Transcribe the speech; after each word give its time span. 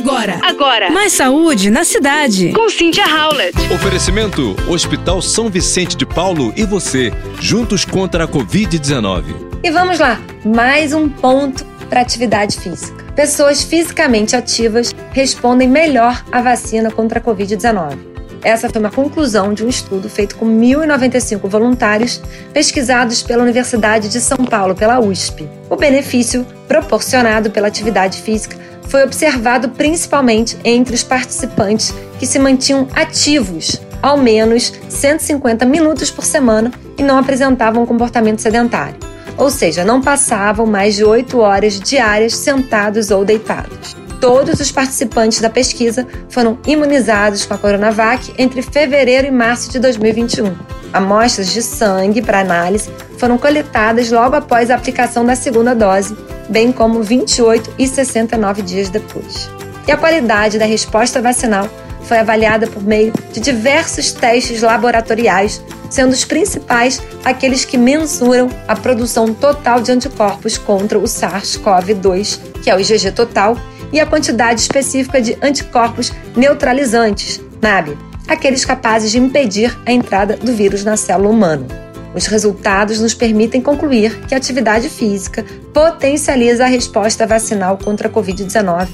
Agora. 0.00 0.40
Agora. 0.42 0.90
Mais 0.90 1.12
saúde 1.12 1.68
na 1.68 1.84
cidade. 1.84 2.52
Com 2.54 2.70
Cynthia 2.70 3.04
Howlett. 3.04 3.54
Oferecimento: 3.70 4.56
Hospital 4.66 5.20
São 5.20 5.50
Vicente 5.50 5.94
de 5.94 6.06
Paulo 6.06 6.54
e 6.56 6.64
você, 6.64 7.12
juntos 7.38 7.84
contra 7.84 8.24
a 8.24 8.28
Covid-19. 8.28 9.24
E 9.62 9.70
vamos 9.70 9.98
lá, 9.98 10.18
mais 10.42 10.94
um 10.94 11.06
ponto 11.06 11.66
para 11.90 12.00
atividade 12.00 12.58
física. 12.58 13.04
Pessoas 13.14 13.62
fisicamente 13.62 14.34
ativas 14.34 14.94
respondem 15.12 15.68
melhor 15.68 16.24
à 16.32 16.40
vacina 16.40 16.90
contra 16.90 17.18
a 17.18 17.22
Covid-19. 17.22 18.09
Essa 18.42 18.68
foi 18.70 18.80
uma 18.80 18.90
conclusão 18.90 19.52
de 19.52 19.64
um 19.64 19.68
estudo 19.68 20.08
feito 20.08 20.36
com 20.36 20.46
1.095 20.46 21.48
voluntários 21.48 22.22
pesquisados 22.52 23.22
pela 23.22 23.42
Universidade 23.42 24.08
de 24.08 24.20
São 24.20 24.38
Paulo, 24.38 24.74
pela 24.74 24.98
USP. 24.98 25.48
O 25.68 25.76
benefício 25.76 26.46
proporcionado 26.66 27.50
pela 27.50 27.68
atividade 27.68 28.22
física 28.22 28.56
foi 28.88 29.04
observado 29.04 29.68
principalmente 29.70 30.56
entre 30.64 30.94
os 30.94 31.02
participantes 31.02 31.94
que 32.18 32.26
se 32.26 32.38
mantinham 32.38 32.88
ativos 32.94 33.80
ao 34.02 34.16
menos 34.16 34.72
150 34.88 35.64
minutos 35.66 36.10
por 36.10 36.24
semana 36.24 36.72
e 36.96 37.02
não 37.02 37.18
apresentavam 37.18 37.86
comportamento 37.86 38.40
sedentário, 38.40 38.96
ou 39.36 39.50
seja, 39.50 39.84
não 39.84 40.00
passavam 40.00 40.66
mais 40.66 40.96
de 40.96 41.04
8 41.04 41.38
horas 41.38 41.78
diárias 41.78 42.34
sentados 42.34 43.10
ou 43.10 43.24
deitados. 43.24 43.99
Todos 44.20 44.60
os 44.60 44.70
participantes 44.70 45.40
da 45.40 45.48
pesquisa 45.48 46.06
foram 46.28 46.58
imunizados 46.66 47.46
com 47.46 47.54
a 47.54 47.58
Coronavac 47.58 48.34
entre 48.36 48.60
fevereiro 48.60 49.26
e 49.26 49.30
março 49.30 49.70
de 49.70 49.78
2021. 49.78 50.54
Amostras 50.92 51.50
de 51.50 51.62
sangue 51.62 52.20
para 52.20 52.40
análise 52.40 52.90
foram 53.16 53.38
coletadas 53.38 54.10
logo 54.10 54.36
após 54.36 54.70
a 54.70 54.74
aplicação 54.74 55.24
da 55.24 55.34
segunda 55.34 55.74
dose 55.74 56.14
bem 56.50 56.72
como 56.72 57.02
28 57.02 57.74
e 57.78 57.86
69 57.86 58.60
dias 58.60 58.90
depois. 58.90 59.48
E 59.86 59.92
a 59.92 59.96
qualidade 59.96 60.58
da 60.58 60.66
resposta 60.66 61.22
vacinal 61.22 61.68
foi 62.02 62.18
avaliada 62.18 62.66
por 62.66 62.82
meio 62.82 63.12
de 63.32 63.40
diversos 63.40 64.12
testes 64.12 64.60
laboratoriais, 64.60 65.62
sendo 65.88 66.12
os 66.12 66.24
principais 66.24 67.00
aqueles 67.24 67.64
que 67.64 67.78
mensuram 67.78 68.50
a 68.66 68.74
produção 68.74 69.32
total 69.32 69.80
de 69.80 69.92
anticorpos 69.92 70.58
contra 70.58 70.98
o 70.98 71.04
SARS-CoV-2, 71.04 72.40
que 72.62 72.70
é 72.70 72.74
o 72.74 72.80
IgG 72.80 73.12
total, 73.12 73.56
e 73.92 74.00
a 74.00 74.06
quantidade 74.06 74.60
específica 74.60 75.20
de 75.20 75.36
anticorpos 75.42 76.12
neutralizantes, 76.36 77.40
NAB, 77.60 77.96
aqueles 78.28 78.64
capazes 78.64 79.10
de 79.10 79.18
impedir 79.18 79.76
a 79.84 79.92
entrada 79.92 80.36
do 80.36 80.52
vírus 80.52 80.84
na 80.84 80.96
célula 80.96 81.30
humana. 81.30 81.66
Os 82.14 82.26
resultados 82.26 83.00
nos 83.00 83.14
permitem 83.14 83.60
concluir 83.60 84.20
que 84.26 84.34
a 84.34 84.38
atividade 84.38 84.88
física 84.88 85.44
potencializa 85.72 86.64
a 86.64 86.68
resposta 86.68 87.26
vacinal 87.26 87.78
contra 87.78 88.08
a 88.08 88.10
Covid-19, 88.10 88.88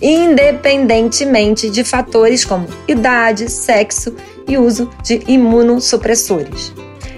independentemente 0.00 1.70
de 1.70 1.82
fatores 1.82 2.44
como 2.44 2.68
idade, 2.86 3.50
sexo 3.50 4.14
e 4.46 4.58
uso 4.58 4.90
de 5.02 5.22
imunossupressores. 5.26 6.72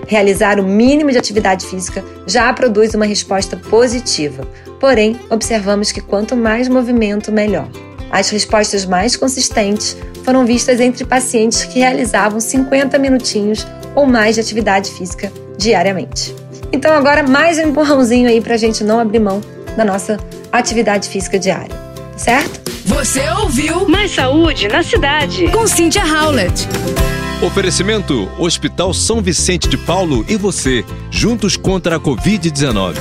Realizar 0.06 0.58
o 0.58 0.64
mínimo 0.64 1.11
de 1.11 1.19
atividade 1.19 1.67
física 1.67 2.05
já 2.27 2.53
produz 2.53 2.95
uma 2.95 3.05
resposta 3.05 3.56
positiva, 3.56 4.47
porém, 4.81 5.20
observamos 5.31 5.92
que 5.92 6.00
quanto 6.00 6.34
mais 6.34 6.67
movimento, 6.69 7.31
melhor. 7.31 7.69
As 8.11 8.31
respostas 8.31 8.84
mais 8.84 9.14
consistentes 9.14 9.97
foram 10.25 10.45
vistas 10.45 10.81
entre 10.81 11.05
pacientes 11.05 11.64
que 11.64 11.78
realizavam 11.78 12.41
50 12.41 12.98
minutinhos 12.98 13.67
ou 13.95 14.06
mais 14.06 14.34
de 14.34 14.41
atividade 14.41 14.91
física 14.91 15.31
diariamente. 15.56 16.34
Então, 16.73 16.92
agora 16.95 17.23
mais 17.23 17.58
um 17.58 17.69
empurrãozinho 17.69 18.28
aí 18.28 18.41
para 18.41 18.55
a 18.55 18.58
gente 18.58 18.83
não 18.83 18.98
abrir 18.98 19.20
mão 19.20 19.41
da 19.77 19.84
nossa 19.84 20.19
atividade 20.51 21.08
física 21.08 21.39
diária, 21.39 21.75
certo? 22.17 22.61
Você 22.86 23.28
ouviu 23.31 23.89
Mais 23.89 24.11
saúde 24.11 24.67
na 24.67 24.83
cidade. 24.83 25.48
com 25.53 25.67
Cynthia 25.67 26.05
Howlett. 26.05 26.67
Oferecimento: 27.42 28.28
Hospital 28.39 28.92
São 28.92 29.20
Vicente 29.23 29.69
de 29.69 29.77
Paulo 29.77 30.25
e 30.28 30.36
você, 30.36 30.85
juntos 31.11 31.57
contra 31.57 31.97
a 31.97 32.01
Covid-19. 32.01 32.97